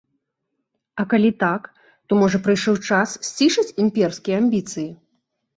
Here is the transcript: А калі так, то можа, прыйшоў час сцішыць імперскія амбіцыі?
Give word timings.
А 1.01 1.05
калі 1.11 1.31
так, 1.43 1.67
то 2.07 2.11
можа, 2.21 2.37
прыйшоў 2.47 2.75
час 2.93 3.09
сцішыць 3.29 3.75
імперскія 3.85 4.35
амбіцыі? 4.47 4.89